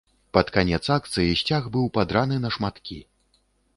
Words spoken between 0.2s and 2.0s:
Пад канец акцыі сцяг быў